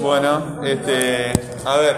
Bueno, 0.00 0.62
este, 0.64 1.30
a 1.66 1.76
ver, 1.76 1.96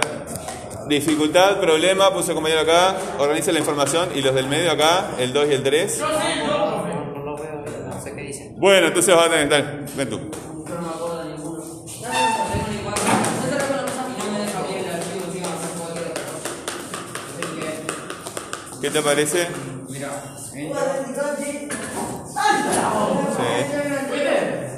dificultad, 0.89 1.61
problema, 1.61 2.13
puse 2.13 2.35
compañero 2.35 2.63
acá, 2.63 2.97
organiza 3.19 3.53
la 3.53 3.61
información 3.61 4.09
y 4.13 4.23
los 4.23 4.35
del 4.35 4.49
medio 4.49 4.73
acá, 4.73 5.11
el 5.19 5.33
2 5.33 5.47
y 5.51 5.53
el 5.53 5.63
3. 5.63 6.01
No 6.01 6.09
lo 7.25 7.37
veo, 7.37 7.65
no 7.89 8.03
sé 8.03 8.13
qué 8.13 8.23
dicen. 8.23 8.55
Bueno, 8.59 8.89
entonces 8.89 9.15
vas 9.15 9.27
a 9.27 9.31
tener, 9.31 9.49
dale, 9.49 9.85
ven 9.97 10.11
tú. 10.11 10.19
Que, 18.81 18.81
¿Qué 18.81 18.91
te 18.91 19.03
parece? 19.03 19.47
mira, 19.89 20.09
Sí. 20.53 20.69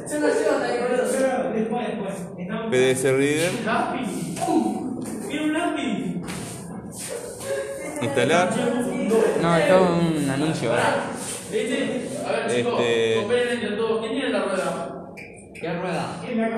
se 0.07 0.21
nos 0.21 0.35
lleva 0.35 0.53
hasta 0.55 0.65
ahí, 0.65 0.79
boludo. 0.81 1.05
Después, 1.55 1.87
después. 1.87 2.15
PDS 2.71 3.03
Reader, 3.17 3.51
instalar. 8.03 8.51
No, 9.43 9.57
es 9.57 9.71
un 9.73 10.31
anuncio. 10.31 10.71
¿Viste? 11.51 12.09
A 12.27 12.33
ver, 12.33 12.55
chicos, 12.57 12.81
Este- 12.81 13.77
todos. 13.77 14.01
¿Quién 14.01 14.13
tiene 14.13 14.29
la 14.31 14.43
rueda? 14.45 14.95
¿Qué 15.55 15.73
rueda? 15.81 16.07
La 16.23 16.49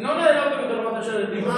No 0.00 0.14
la 0.14 0.26
del 0.28 0.38
auto 0.38 0.56
que 0.58 0.66
te 0.68 0.74
robaste 0.82 1.10
ayer 1.10 1.26
del 1.28 1.38
tipo. 1.38 1.50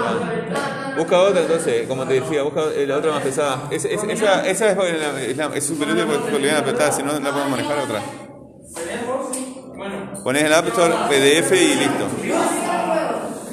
Busca 0.97 1.21
otra 1.21 1.41
entonces, 1.43 1.87
como 1.89 2.07
te 2.07 2.15
decía, 2.15 2.43
busca 2.43 2.63
eh, 2.75 2.87
la 2.87 2.97
otra 2.97 3.13
más 3.13 3.23
pesada. 3.23 3.63
Es- 3.71 3.85
es- 3.85 4.03
esa, 4.05 4.47
esa 4.49 4.71
es, 4.71 5.37
la- 5.37 5.49
la- 5.49 5.61
súper 5.61 5.89
útil 5.91 6.05
porque 6.07 6.39
le 6.39 6.47
van 6.49 6.57
a 6.57 6.61
apretar, 6.61 6.93
si 6.93 7.03
no, 7.03 7.13
no 7.19 7.31
podemos 7.31 7.51
manejar 7.51 7.79
otra. 7.81 8.01
Bueno, 9.77 10.09
Pones 10.25 10.43
el 10.43 10.53
App 10.53 10.67
Store, 10.69 10.93
PDF 11.09 11.53
y 11.53 11.75
listo. 11.75 12.09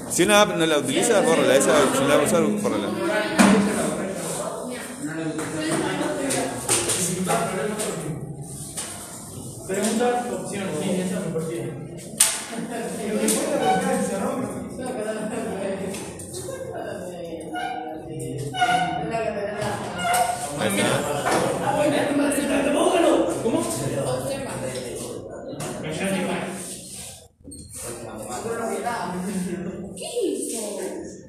Si 0.10 0.24
una 0.24 0.42
app 0.42 0.56
no 0.56 0.66
la 0.66 0.78
utilizas, 0.78 1.26
bórrala. 1.26 1.56
Esa, 1.56 1.72
si 1.94 2.00
no 2.00 2.08
la 2.08 2.18
vas 2.18 2.34
a 2.34 2.40
usar, 2.40 2.62
bórrala. 2.62 2.90
preguntas, 9.68 10.32
opciones. 10.32 10.70
Sí, 10.80 11.02
esa 11.02 11.20
me 11.20 11.28
está. 11.28 11.66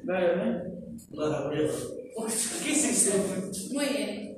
Dale, 0.03 0.27
¿eh? 0.27 0.63
¿Qué 2.63 2.71
es 2.71 2.85
ese? 2.85 3.73
Muy 3.73 3.85
bien. 3.85 4.37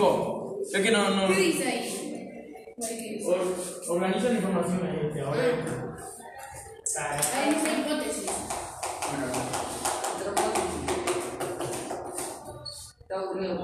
Cinco. 0.00 0.58
Es 0.72 0.80
que 0.80 0.90
no, 0.90 1.10
no. 1.10 1.28
¿Qué 1.28 1.40
dice 1.40 1.68
ahí? 1.68 2.74
¿Qué 2.80 2.94
dice? 2.96 3.26
Or- 3.26 3.96
Organiza 3.96 4.28
la 4.28 4.34
información 4.34 4.86
en 4.86 5.06
este, 5.06 5.20
ahora. 5.20 5.42
Ahí 7.34 7.54
dice 7.54 7.68
hipótesis. 7.80 8.30
Está 13.00 13.20
aburrido. 13.20 13.54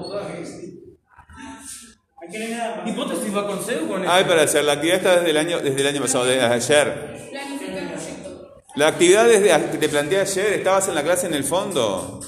¿Hipótesis 2.85 3.35
va 3.35 3.47
con 3.47 3.63
C 3.63 3.79
o 3.83 3.87
con 3.87 4.07
Ay, 4.07 4.25
para 4.25 4.43
hacer, 4.43 4.63
la 4.63 4.73
actividad 4.73 4.97
está 4.97 5.15
desde 5.17 5.29
el 5.31 5.37
año, 5.37 5.59
desde 5.59 5.81
el 5.81 5.87
año 5.87 6.01
pasado, 6.01 6.25
desde 6.25 6.43
ayer. 6.43 7.29
Planifica 7.31 7.79
el 7.79 7.89
proyecto. 7.89 8.61
La 8.75 8.87
actividad 8.87 9.25
desde, 9.27 9.71
que 9.71 9.77
te 9.77 9.89
planteé 9.89 10.19
ayer, 10.19 10.53
estabas 10.53 10.87
en 10.87 10.95
la 10.95 11.03
clase 11.03 11.27
en 11.27 11.33
el 11.33 11.43
fondo. 11.43 12.19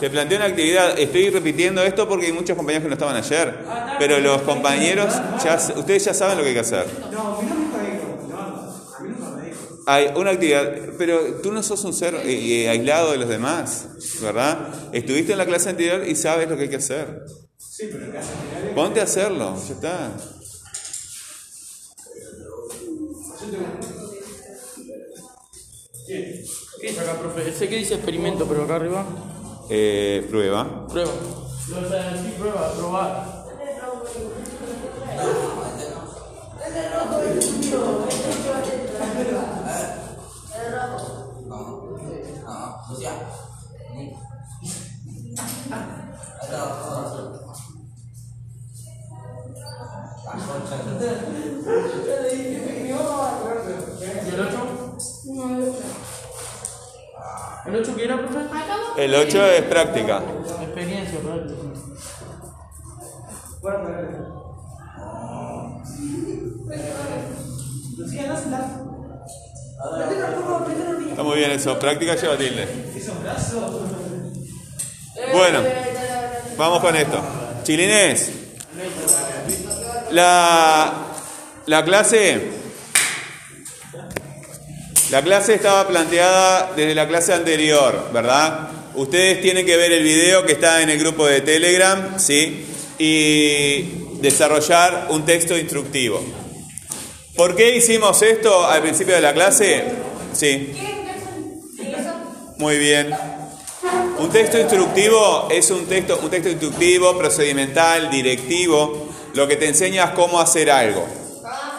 Te 0.00 0.10
planteé 0.10 0.36
una 0.36 0.46
actividad, 0.46 0.96
estoy 0.98 1.28
repitiendo 1.30 1.82
esto 1.82 2.08
porque 2.08 2.26
hay 2.26 2.32
muchos 2.32 2.56
compañeros 2.56 2.84
que 2.84 2.88
no 2.88 2.94
estaban 2.94 3.16
ayer, 3.16 3.58
pero 3.98 4.20
los 4.20 4.42
compañeros, 4.42 5.12
ya, 5.42 5.56
ustedes 5.76 6.04
ya 6.04 6.14
saben 6.14 6.38
lo 6.38 6.44
que 6.44 6.50
hay 6.50 6.54
que 6.54 6.60
hacer. 6.60 6.86
No, 7.10 7.36
a 7.36 7.42
mí 7.42 7.48
no 7.48 7.54
me 7.56 7.90
dijo. 7.90 8.26
No, 8.28 8.38
a 8.38 9.00
mí 9.00 9.08
nunca 9.08 9.30
me 9.36 9.46
dijo. 9.48 9.82
Hay 9.86 10.10
una 10.14 10.30
actividad, 10.30 10.72
pero 10.96 11.40
tú 11.42 11.50
no 11.50 11.64
sos 11.64 11.82
un 11.84 11.92
ser 11.92 12.14
eh, 12.14 12.22
eh, 12.26 12.68
aislado 12.68 13.10
de 13.10 13.18
los 13.18 13.28
demás, 13.28 13.88
¿verdad? 14.22 14.68
Estuviste 14.92 15.32
en 15.32 15.38
la 15.38 15.46
clase 15.46 15.70
anterior 15.70 16.06
y 16.06 16.14
sabes 16.14 16.48
lo 16.48 16.56
que 16.56 16.64
hay 16.64 16.68
que 16.68 16.76
hacer. 16.76 17.24
Sí, 17.58 17.88
pero 17.90 18.04
en 18.04 18.12
casa 18.12 18.30
general. 18.52 18.74
Ponte 18.74 19.00
a 19.00 19.04
hacerlo, 19.04 19.56
ya 19.66 19.74
está. 19.74 20.12
¿Qué 26.80 26.88
es 26.88 26.98
acá, 26.98 27.18
profe? 27.18 27.52
Sé 27.52 27.68
que 27.68 27.76
dice 27.76 27.94
experimento, 27.94 28.46
pero 28.46 28.62
acá 28.62 28.76
arriba. 28.76 29.04
Eh, 29.70 30.26
prueba. 30.30 30.64
Prueba. 30.88 31.12
Prueba, 32.38 32.70
probar. 32.76 33.38
El 57.66 57.76
8? 57.76 57.76
¿El 57.76 57.76
8 57.76 57.96
qué 57.96 58.04
era, 58.04 58.16
profe? 58.18 59.04
El 59.04 59.14
8 59.14 59.46
es 59.46 59.62
práctica. 59.62 60.22
Experiencia, 60.62 61.18
práctica. 61.20 61.68
Está 71.10 71.22
muy 71.22 71.36
bien 71.36 71.50
eso, 71.50 71.78
práctica 71.78 72.14
lleva 72.14 72.36
tilde. 72.36 72.66
Bueno, 75.32 75.62
vamos 76.56 76.80
con 76.80 76.96
esto. 76.96 77.20
Chilines, 77.64 78.30
la, 80.10 80.92
la 81.66 81.84
clase, 81.84 82.50
la 85.10 85.22
clase 85.22 85.54
estaba 85.54 85.88
planteada 85.88 86.72
desde 86.76 86.94
la 86.94 87.08
clase 87.08 87.32
anterior, 87.32 88.10
¿verdad? 88.12 88.68
Ustedes 88.94 89.40
tienen 89.40 89.64
que 89.64 89.76
ver 89.76 89.92
el 89.92 90.02
video 90.02 90.44
que 90.44 90.52
está 90.52 90.82
en 90.82 90.90
el 90.90 90.98
grupo 90.98 91.26
de 91.26 91.40
Telegram, 91.40 92.18
¿sí? 92.18 92.66
Y 92.98 93.82
desarrollar 94.20 95.06
un 95.10 95.24
texto 95.24 95.56
instructivo. 95.56 96.22
¿Por 97.36 97.56
qué 97.56 97.76
hicimos 97.76 98.20
esto 98.22 98.66
al 98.66 98.82
principio 98.82 99.14
de 99.14 99.20
la 99.20 99.32
clase? 99.32 99.84
Sí. 100.32 100.72
Muy 102.58 102.76
bien. 102.78 103.14
Un 104.18 104.30
texto 104.30 104.58
instructivo 104.58 105.46
es 105.48 105.70
un 105.70 105.86
texto, 105.86 106.18
un 106.20 106.28
texto 106.28 106.50
instructivo, 106.50 107.16
procedimental, 107.16 108.10
directivo, 108.10 109.08
lo 109.34 109.46
que 109.46 109.56
te 109.56 109.68
enseña 109.68 110.04
es 110.04 110.10
cómo 110.10 110.40
hacer 110.40 110.70
algo. 110.70 111.06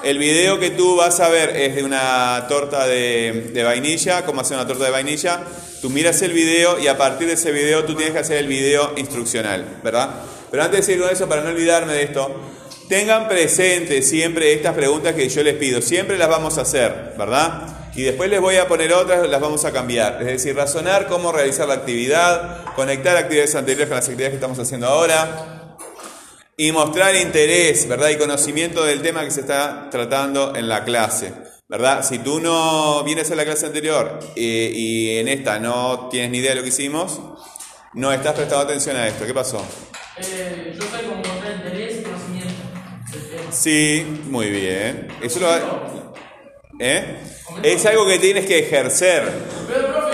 El 0.02 0.18
video 0.18 0.60
que 0.60 0.70
tú 0.70 0.96
vas 0.96 1.20
a 1.20 1.28
ver 1.28 1.58
es 1.58 1.76
de 1.76 1.84
una 1.84 2.46
torta 2.48 2.88
de, 2.88 3.62
vainilla, 3.66 4.26
cómo 4.26 4.42
hacer 4.42 4.56
una 4.56 4.66
torta 4.66 4.86
de 4.86 4.92
vainilla. 4.92 5.42
Tú 5.82 5.90
miras 5.90 6.22
el 6.22 6.32
video 6.32 6.80
y 6.80 6.88
a 6.88 6.98
partir 6.98 7.28
de 7.28 7.34
ese 7.34 7.52
video 7.52 7.84
tú 7.84 7.96
tienes 7.96 8.14
que 8.14 8.20
hacer 8.20 8.38
el 8.38 8.48
video 8.48 8.94
instruccional, 8.96 9.80
¿verdad? 9.84 10.10
Pero 10.50 10.64
antes 10.64 10.86
de 10.88 10.96
decir 10.96 11.12
eso, 11.12 11.28
para 11.28 11.42
no 11.42 11.50
olvidarme 11.50 11.94
de 11.94 12.04
esto, 12.04 12.34
tengan 12.88 13.28
presente 13.28 14.02
siempre 14.02 14.54
estas 14.54 14.74
preguntas 14.74 15.16
que 15.16 15.28
yo 15.28 15.44
les 15.44 15.56
pido. 15.56 15.82
Siempre 15.82 16.18
las 16.18 16.30
vamos 16.30 16.58
a 16.58 16.62
hacer, 16.62 17.14
¿verdad? 17.18 17.92
Y 17.94 18.04
después 18.04 18.30
les 18.30 18.40
voy 18.40 18.56
a 18.56 18.70
poner 18.70 18.94
otras, 18.94 19.28
las 19.28 19.42
vamos 19.42 19.66
a 19.66 19.74
cambiar. 19.74 20.22
Es 20.22 20.28
decir, 20.28 20.56
razonar 20.56 21.08
cómo 21.08 21.34
realizar 21.34 21.68
la 21.68 21.74
actividad, 21.74 22.64
conectar 22.76 23.18
actividades 23.18 23.54
anteriores 23.56 23.90
con 23.90 23.98
las 23.98 24.06
actividades 24.06 24.32
que 24.32 24.38
estamos 24.38 24.60
haciendo 24.60 24.88
ahora 24.88 25.59
y 26.60 26.74
mostrar 26.74 27.16
interés, 27.16 27.88
¿verdad? 27.88 28.10
Y 28.10 28.18
conocimiento 28.18 28.84
del 28.84 29.02
tema 29.02 29.24
que 29.24 29.32
se 29.32 29.40
está 29.40 29.88
tratando 29.90 30.54
en 30.54 30.68
la 30.68 30.84
clase, 30.84 31.32
¿verdad? 31.70 32.04
Si 32.04 32.20
tú 32.20 32.42
no 32.42 33.02
vienes 33.06 33.32
a 33.32 33.36
la 33.36 33.46
clase 33.46 33.68
anterior 33.68 34.20
eh, 34.36 34.70
y 34.76 35.20
en 35.20 35.30
esta 35.30 35.58
no 35.58 36.10
tienes 36.10 36.32
ni 36.32 36.40
idea 36.40 36.50
de 36.50 36.56
lo 36.58 36.64
que 36.64 36.68
hicimos, 36.68 37.22
no 37.94 38.12
estás 38.12 38.34
prestando 38.34 38.66
atención 38.66 38.98
a 38.98 39.08
esto. 39.08 39.26
¿Qué 39.26 39.34
pasó? 39.34 39.66
Eh, 40.18 40.76
yo 40.78 40.86
soy 40.86 41.06
como 41.06 41.16
mostrar 41.16 41.56
interés 41.66 42.02
y 42.02 42.04
conocimiento. 42.04 42.54
del 43.14 43.30
tema. 43.30 43.52
Sí, 43.54 44.06
muy 44.30 44.50
bien. 44.50 45.08
Eso 45.22 45.40
lo 45.40 45.48
¿Eh? 46.78 47.20
Es 47.64 47.86
algo 47.86 48.06
que 48.06 48.20
tienes 48.20 48.46
que 48.46 48.60
ejercer. 48.60 49.32
Pero, 49.66 50.12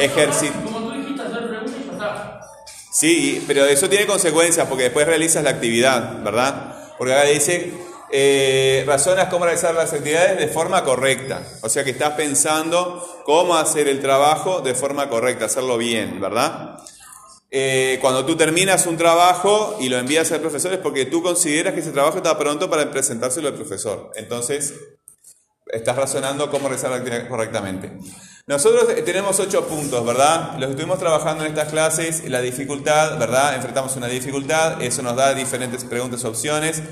Sí, 2.95 3.43
pero 3.45 3.65
eso 3.65 3.89
tiene 3.89 4.07
consecuencias 4.07 4.67
porque 4.69 4.83
después 4.83 5.05
realizas 5.05 5.43
la 5.43 5.49
actividad, 5.49 6.23
¿verdad? 6.23 6.93
Porque 6.97 7.13
acá 7.13 7.23
dice, 7.25 7.73
eh, 8.09 8.85
razonas 8.87 9.27
cómo 9.27 9.43
realizar 9.43 9.75
las 9.75 9.91
actividades 9.91 10.39
de 10.39 10.47
forma 10.47 10.85
correcta. 10.85 11.45
O 11.61 11.67
sea 11.67 11.83
que 11.83 11.89
estás 11.89 12.11
pensando 12.11 13.05
cómo 13.25 13.57
hacer 13.57 13.89
el 13.89 13.99
trabajo 13.99 14.61
de 14.61 14.73
forma 14.75 15.09
correcta, 15.09 15.43
hacerlo 15.43 15.77
bien, 15.77 16.21
¿verdad? 16.21 16.79
Eh, 17.51 17.97
cuando 17.99 18.25
tú 18.25 18.37
terminas 18.37 18.85
un 18.85 18.95
trabajo 18.95 19.75
y 19.81 19.89
lo 19.89 19.97
envías 19.97 20.31
al 20.31 20.39
profesor 20.39 20.71
es 20.71 20.79
porque 20.79 21.03
tú 21.03 21.21
consideras 21.21 21.73
que 21.73 21.81
ese 21.81 21.91
trabajo 21.91 22.15
está 22.15 22.37
pronto 22.37 22.69
para 22.69 22.89
presentárselo 22.89 23.49
al 23.49 23.55
profesor. 23.55 24.11
Entonces, 24.15 24.73
estás 25.67 25.97
razonando 25.97 26.49
cómo 26.49 26.69
realizar 26.69 26.91
la 26.91 26.97
actividad 26.97 27.27
correctamente. 27.27 27.91
Nosotros 28.47 28.85
eh, 28.95 29.01
tenemos 29.01 29.39
ocho 29.39 29.67
puntos, 29.67 30.05
¿verdad? 30.05 30.59
Los 30.59 30.69
estuvimos 30.69 30.99
trabajando 30.99 31.43
en 31.43 31.49
estas 31.49 31.69
clases, 31.71 32.29
la 32.29 32.41
dificultad, 32.41 33.17
¿verdad? 33.17 33.55
Enfrentamos 33.55 33.95
una 33.95 34.05
dificultad, 34.05 34.83
eso 34.83 35.01
nos 35.01 35.15
da 35.15 35.33
diferentes 35.33 35.83
preguntas, 35.83 36.23
opciones. 36.25 36.83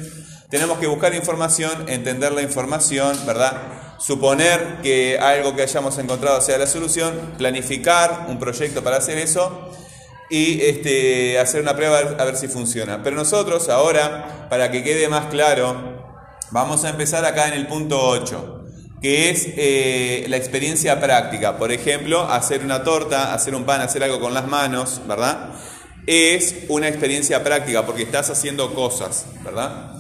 Tenemos 0.50 0.80
que 0.80 0.88
buscar 0.88 1.14
información, 1.14 1.88
entender 1.90 2.32
la 2.32 2.42
información, 2.42 3.16
¿verdad? 3.28 3.98
Suponer 4.00 4.80
que 4.82 5.20
algo 5.20 5.56
que 5.56 5.62
hayamos 5.62 5.96
encontrado 6.00 6.42
sea 6.42 6.58
la 6.58 6.66
solución, 6.66 7.36
planificar 7.38 8.26
un 8.30 8.40
proyecto 8.40 8.84
para 8.84 8.98
hacer 8.98 9.20
eso 9.20 9.70
y 10.32 10.60
este, 10.62 11.38
hacer 11.38 11.62
una 11.62 11.76
prueba 11.76 12.00
a 12.00 12.26
ver, 12.26 12.36
si 12.36 12.48
funciona. 12.48 13.04
Pero 13.04 13.16
nosotros 13.16 13.70
ahora, 13.70 14.48
para 14.50 14.72
que 14.72 14.84
quede 14.84 15.08
más 15.08 15.28
claro, 15.28 16.02
vamos 16.50 16.84
a 16.84 16.90
empezar 16.90 17.24
acá 17.26 17.48
en 17.48 17.54
el 17.54 17.68
punto 17.68 18.02
8 18.02 18.53
que 19.04 19.30
es 19.30 19.48
eh, 19.58 20.26
la 20.30 20.38
experiencia 20.38 21.00
práctica. 21.00 21.58
Por 21.58 21.72
ejemplo, 21.72 22.22
hacer 22.22 22.64
una 22.64 22.84
torta, 22.84 23.34
hacer 23.34 23.54
un 23.54 23.66
pan, 23.66 23.82
hacer 23.82 24.02
algo 24.04 24.20
con 24.20 24.34
las 24.34 24.48
manos, 24.48 25.02
¿verdad? 25.08 25.50
Es 26.08 26.56
una 26.70 26.88
experiencia 26.88 27.44
práctica 27.44 27.86
porque 27.86 28.04
estás 28.04 28.30
haciendo 28.30 28.74
cosas, 28.74 29.26
¿verdad? 29.44 29.92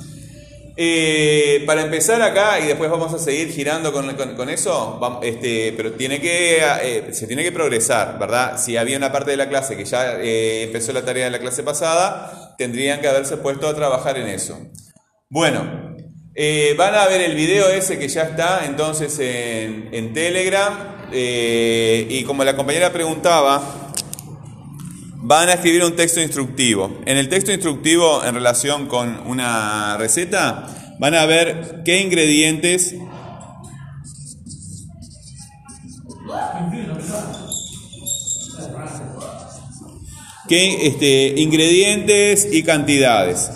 Eh, 0.75 1.63
para 1.67 1.83
empezar 1.83 2.21
acá, 2.21 2.59
y 2.59 2.65
después 2.65 2.89
vamos 2.89 3.13
a 3.13 3.19
seguir 3.19 3.51
girando 3.51 3.93
con, 3.93 4.15
con- 4.15 4.35
con 4.35 4.49
eso, 4.49 4.99
este, 5.21 5.73
pero 5.77 5.91
tiene 5.93 6.19
que, 6.19 6.57
eh, 6.81 7.09
se 7.11 7.27
tiene 7.27 7.43
que 7.43 7.51
progresar, 7.51 8.17
¿verdad? 8.17 8.57
Si 8.57 8.75
había 8.75 8.97
una 8.97 9.11
parte 9.11 9.31
de 9.31 9.37
la 9.37 9.49
clase 9.49 9.77
que 9.77 9.85
ya 9.85 10.15
eh, 10.19 10.63
empezó 10.63 10.91
la 10.93 11.05
tarea 11.05 11.25
de 11.25 11.31
la 11.31 11.39
clase 11.39 11.61
pasada, 11.61 12.55
tendrían 12.57 13.01
que 13.01 13.07
haberse 13.07 13.37
puesto 13.37 13.67
a 13.67 13.75
trabajar 13.75 14.17
en 14.17 14.27
eso. 14.29 14.57
Bueno, 15.29 15.92
eh, 16.35 16.73
van 16.77 16.95
a 16.95 17.05
ver 17.05 17.21
el 17.21 17.35
video 17.35 17.69
ese 17.69 17.99
que 17.99 18.07
ya 18.07 18.23
está 18.23 18.65
entonces 18.65 19.17
en, 19.19 20.13
Telegram, 20.13 20.73
eh, 21.11 22.07
y 22.09 22.23
como 22.23 22.43
la 22.43 22.55
compañera 22.55 22.91
preguntaba, 22.91 23.91
van 25.17 25.49
a 25.49 25.53
escribir 25.53 25.83
un 25.83 25.95
texto 25.95 26.21
instructivo. 26.21 27.01
En 27.05 27.17
el 27.17 27.29
texto 27.29 27.51
instructivo 27.51 28.23
en 28.25 28.33
relación 28.33 28.87
con 28.87 29.21
una 29.27 29.95
receta, 29.97 30.95
van 30.99 31.15
a 31.15 31.25
ver 31.25 31.81
qué 31.85 32.01
ingredientes 32.01 32.95
qué 40.47 40.87
este, 40.87 41.41
ingredientes 41.41 42.47
y 42.51 42.63
cantidades. 42.63 43.51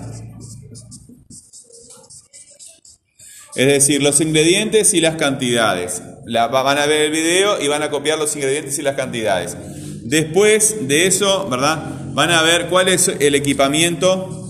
Es 3.57 3.65
decir, 3.65 4.03
los 4.03 4.21
ingredientes 4.21 4.93
y 4.93 5.01
las 5.01 5.15
cantidades. 5.15 6.03
Van 6.27 6.77
a 6.77 6.85
ver 6.85 7.05
el 7.05 7.11
video 7.11 7.59
y 7.59 7.67
van 7.67 7.81
a 7.81 7.89
copiar 7.89 8.19
los 8.19 8.35
ingredientes 8.35 8.77
y 8.77 8.83
las 8.83 8.95
cantidades. 8.95 9.57
Después 10.03 10.87
de 10.87 11.07
eso, 11.07 11.49
¿verdad? 11.49 12.13
Van 12.13 12.29
a 12.29 12.43
ver 12.43 12.67
cuál 12.67 12.87
es 12.87 13.07
el 13.07 13.33
equipamiento 13.33 14.47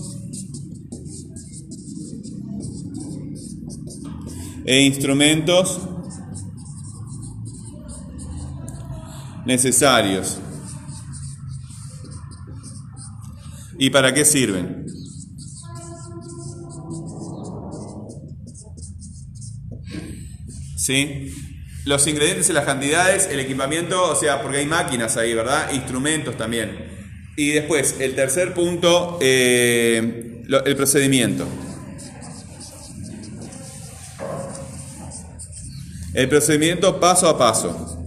e 4.66 4.82
instrumentos 4.82 5.80
necesarios. 9.46 10.38
¿Y 13.78 13.88
para 13.88 14.12
qué 14.12 14.26
sirven? 14.26 14.97
¿Sí? 20.88 21.34
Los 21.84 22.06
ingredientes 22.06 22.48
y 22.48 22.54
las 22.54 22.64
cantidades, 22.64 23.28
el 23.30 23.40
equipamiento, 23.40 24.10
o 24.10 24.16
sea, 24.16 24.40
porque 24.40 24.56
hay 24.56 24.64
máquinas 24.64 25.18
ahí, 25.18 25.34
¿verdad? 25.34 25.70
Instrumentos 25.74 26.38
también. 26.38 26.78
Y 27.36 27.50
después, 27.50 27.96
el 28.00 28.14
tercer 28.14 28.54
punto, 28.54 29.18
eh, 29.20 30.44
el 30.64 30.76
procedimiento. 30.76 31.46
El 36.14 36.26
procedimiento 36.30 36.98
paso 36.98 37.28
a 37.28 37.36
paso. 37.36 38.02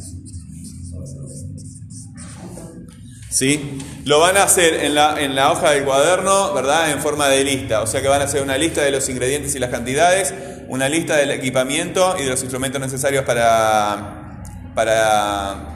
¿Sí? 3.30 3.78
Lo 4.06 4.20
van 4.20 4.38
a 4.38 4.44
hacer 4.44 4.86
en 4.86 4.96
la, 4.96 5.22
en 5.22 5.36
la 5.36 5.52
hoja 5.52 5.70
del 5.70 5.84
cuaderno, 5.84 6.52
¿verdad? 6.56 6.90
En 6.90 7.00
forma 7.00 7.28
de 7.28 7.44
lista. 7.44 7.84
O 7.84 7.88
sea 7.88 8.02
que 8.02 8.08
van 8.08 8.22
a 8.22 8.24
hacer 8.24 8.42
una 8.42 8.58
lista 8.58 8.82
de 8.82 8.90
los 8.90 9.08
ingredientes 9.08 9.54
y 9.54 9.60
las 9.60 9.70
cantidades, 9.70 10.34
una 10.72 10.88
lista 10.88 11.18
del 11.18 11.32
equipamiento 11.32 12.16
y 12.18 12.24
de 12.24 12.30
los 12.30 12.42
instrumentos 12.44 12.80
necesarios 12.80 13.26
para, 13.26 14.42
para 14.74 15.76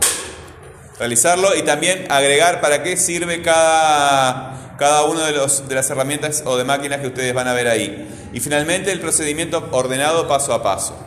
realizarlo 0.98 1.54
y 1.54 1.64
también 1.64 2.06
agregar 2.10 2.62
para 2.62 2.82
qué 2.82 2.96
sirve 2.96 3.42
cada, 3.42 4.76
cada 4.78 5.04
una 5.04 5.26
de, 5.28 5.34
los, 5.34 5.68
de 5.68 5.76
las 5.76 5.90
herramientas 5.90 6.44
o 6.46 6.56
de 6.56 6.64
máquinas 6.64 7.02
que 7.02 7.08
ustedes 7.08 7.34
van 7.34 7.50
a 7.50 7.54
ver 7.54 7.68
ahí. 7.68 8.30
Y 8.32 8.40
finalmente 8.40 8.94
el 8.94 9.02
procedimiento 9.02 9.68
ordenado 9.72 10.30
paso 10.30 10.54
a 10.54 10.64
paso. 10.64 10.98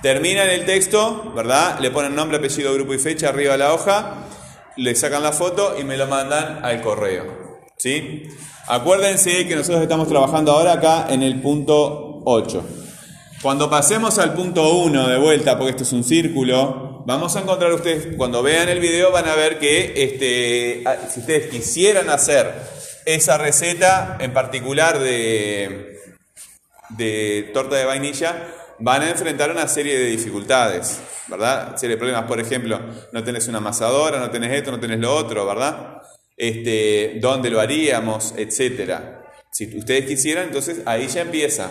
Terminan 0.00 0.48
el 0.48 0.64
texto, 0.64 1.34
¿verdad? 1.36 1.78
Le 1.78 1.90
ponen 1.90 2.14
nombre, 2.14 2.38
apellido, 2.38 2.72
grupo 2.72 2.94
y 2.94 2.98
fecha 2.98 3.28
arriba 3.28 3.52
de 3.52 3.58
la 3.58 3.74
hoja, 3.74 4.14
le 4.78 4.94
sacan 4.94 5.22
la 5.22 5.32
foto 5.32 5.76
y 5.78 5.84
me 5.84 5.98
lo 5.98 6.06
mandan 6.06 6.64
al 6.64 6.80
correo. 6.80 7.60
¿Sí? 7.76 8.30
Acuérdense 8.66 9.46
que 9.46 9.56
nosotros 9.56 9.82
estamos 9.82 10.08
trabajando 10.08 10.52
ahora 10.52 10.72
acá 10.72 11.08
en 11.10 11.22
el 11.22 11.42
punto 11.42 12.22
8. 12.24 12.80
Cuando 13.42 13.70
pasemos 13.70 14.18
al 14.18 14.34
punto 14.34 14.70
1 14.80 15.08
de 15.08 15.16
vuelta, 15.16 15.56
porque 15.56 15.70
esto 15.70 15.84
es 15.84 15.92
un 15.94 16.04
círculo, 16.04 17.02
vamos 17.06 17.34
a 17.36 17.40
encontrar 17.40 17.72
ustedes, 17.72 18.14
cuando 18.18 18.42
vean 18.42 18.68
el 18.68 18.80
video 18.80 19.10
van 19.12 19.26
a 19.28 19.34
ver 19.34 19.58
que 19.58 19.94
este, 19.96 20.82
ah, 20.84 21.08
si 21.08 21.20
ustedes 21.20 21.48
quisieran 21.48 22.10
hacer 22.10 22.52
esa 23.06 23.38
receta 23.38 24.18
en 24.20 24.34
particular 24.34 24.98
de, 24.98 25.96
de 26.90 27.50
torta 27.54 27.76
de 27.76 27.86
vainilla, 27.86 28.46
van 28.78 29.02
a 29.02 29.10
enfrentar 29.10 29.50
una 29.50 29.66
serie 29.68 29.98
de 29.98 30.04
dificultades, 30.04 31.00
¿verdad? 31.28 31.78
Serie 31.78 31.96
de 31.96 31.98
problemas, 31.98 32.24
por 32.24 32.40
ejemplo, 32.40 32.78
no 33.10 33.24
tenés 33.24 33.48
una 33.48 33.56
amasadora, 33.56 34.20
no 34.20 34.30
tenés 34.30 34.52
esto, 34.52 34.70
no 34.70 34.78
tenés 34.78 34.98
lo 34.98 35.16
otro, 35.16 35.46
¿verdad? 35.46 36.02
Este, 36.36 37.16
¿Dónde 37.22 37.48
lo 37.48 37.58
haríamos? 37.58 38.34
Etcétera. 38.36 39.22
Si 39.50 39.78
ustedes 39.78 40.04
quisieran, 40.04 40.48
entonces 40.48 40.82
ahí 40.84 41.08
ya 41.08 41.22
empieza 41.22 41.70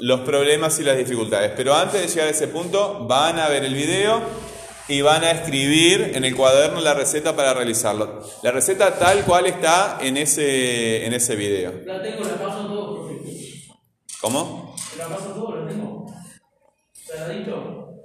los 0.00 0.20
problemas 0.20 0.78
y 0.78 0.84
las 0.84 0.96
dificultades. 0.96 1.52
Pero 1.56 1.74
antes 1.74 2.00
de 2.00 2.08
llegar 2.08 2.28
a 2.28 2.30
ese 2.30 2.48
punto, 2.48 3.06
van 3.06 3.38
a 3.38 3.48
ver 3.48 3.64
el 3.64 3.74
video 3.74 4.22
y 4.88 5.02
van 5.02 5.22
a 5.22 5.30
escribir 5.30 6.12
en 6.14 6.24
el 6.24 6.34
cuaderno 6.34 6.80
la 6.80 6.94
receta 6.94 7.36
para 7.36 7.52
realizarlo. 7.52 8.22
La 8.42 8.50
receta 8.50 8.98
tal 8.98 9.24
cual 9.24 9.46
está 9.46 9.98
en 10.00 10.16
ese, 10.16 11.04
en 11.04 11.12
ese 11.12 11.36
video. 11.36 11.82
La 11.84 12.02
tengo, 12.02 12.24
la 12.24 12.36
paso 12.36 12.66
todo, 12.66 12.94
profe. 12.94 13.18
¿Cómo? 14.20 14.74
La 14.96 15.06
paso 15.08 15.26
todo, 15.34 15.56
la 15.56 15.68
tengo. 15.68 16.06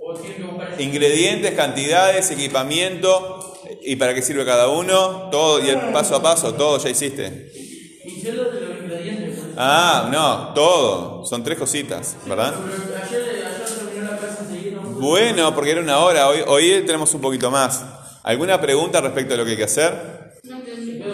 ¿O 0.02 0.13
que? 0.22 0.84
Ingredientes, 0.84 1.52
cantidades, 1.52 2.32
equipamiento 2.32 3.58
y 3.82 3.96
para 3.96 4.13
qué 4.13 4.22
sirve 4.22 4.46
cada 4.46 4.70
uno, 4.70 5.30
todo 5.30 5.63
y 5.63 5.70
el 5.70 5.80
paso 5.92 6.16
a 6.16 6.22
paso, 6.22 6.54
todo 6.54 6.78
ya 6.78 6.90
hiciste. 6.90 7.62
Y 8.24 8.25
sé 8.25 8.32
lo 8.32 8.50
de 8.50 8.62
los 8.62 8.77
ingredientes. 8.82 9.38
Ah, 9.58 10.08
no, 10.10 10.53
todo, 10.53 11.25
son 11.25 11.44
tres 11.44 11.58
cositas, 11.58 12.15
¿verdad? 12.25 12.53
Pero 12.56 12.74
ayer, 13.03 13.46
ayer 13.46 13.65
terminó 13.65 14.12
la 14.12 14.18
clase 14.18 14.44
enseguida. 14.44 14.82
¿no? 14.82 14.92
Bueno, 14.92 15.53
porque 15.53 15.72
era 15.72 15.82
una 15.82 16.00
hora, 16.00 16.30
hoy, 16.30 16.39
hoy 16.48 16.84
tenemos 16.86 17.13
un 17.13 17.20
poquito 17.20 17.51
más. 17.51 17.84
¿Alguna 18.24 18.62
pregunta 18.62 19.01
respecto 19.01 19.34
a 19.34 19.38
lo 19.38 19.44
que 19.44 19.51
hay 19.51 19.58
que 19.58 19.65
hacer? 19.65 20.39
No 20.44 20.56
entendí. 20.56 21.00
No 21.00 21.08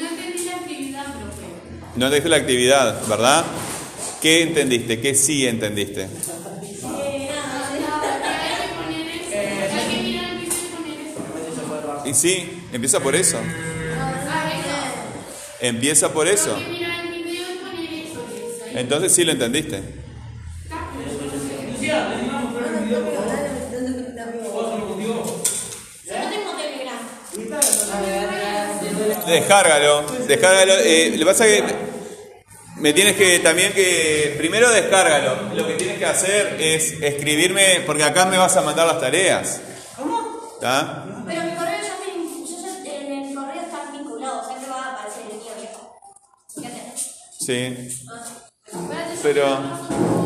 la 0.00 0.56
actividad, 0.56 1.04
profe. 1.04 1.46
No 1.94 2.06
entendiste 2.06 2.28
la 2.28 2.36
actividad, 2.36 3.06
¿verdad? 3.06 3.44
¿Qué 4.20 4.42
entendiste? 4.42 5.00
¿Qué 5.00 5.14
sí 5.14 5.46
entendiste? 5.46 6.08
Eh. 9.30 9.68
Y 12.04 12.14
sí, 12.14 12.64
empieza 12.72 12.98
por 12.98 13.14
eso. 13.14 13.38
Empieza 15.60 16.12
por 16.12 16.28
eso. 16.28 16.56
Que 16.56 16.78
que 16.78 18.02
es. 18.02 18.76
Entonces 18.76 19.12
sí 19.12 19.24
lo 19.24 19.32
entendiste. 19.32 19.82
Lucía, 21.72 22.08
le 22.08 22.22
dimos 22.22 22.42
mostrar 22.44 22.74
el 22.74 22.84
video, 22.84 23.04
por 23.04 23.14
favor. 23.14 23.28
¿Vos 24.52 24.72
se 24.72 25.06
lo. 25.06 25.48
Descárgalo, 29.26 30.02
descárgalo. 30.26 30.74
Eh, 30.78 31.12
le 31.16 31.24
pasa 31.24 31.44
que 31.44 31.62
me 32.76 32.92
tienes 32.92 33.16
que 33.16 33.38
también 33.40 33.72
que 33.72 34.34
primero 34.38 34.70
descárgalo. 34.70 35.54
Lo 35.54 35.66
que 35.66 35.74
tienes 35.74 35.98
que 35.98 36.06
hacer 36.06 36.56
es 36.60 36.92
escribirme 37.02 37.82
porque 37.86 38.04
acá 38.04 38.26
me 38.26 38.38
vas 38.38 38.56
a 38.56 38.62
mandar 38.62 38.86
las 38.86 39.00
tareas. 39.00 39.60
¿Cómo? 39.96 40.52
¿Está? 40.54 41.04
Pero 41.26 41.42
mi 41.42 41.50
correo 41.52 41.78
ya 41.82 41.96
en 42.94 43.12
el 43.12 43.34
correo 43.34 43.62
está 43.62 43.90
vinculado, 43.92 44.42
Sí. 47.48 47.74
Pero 49.22 50.17